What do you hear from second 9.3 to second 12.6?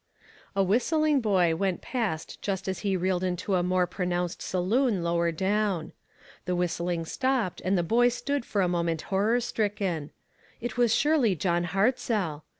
stricken. It was surely John Hartzell.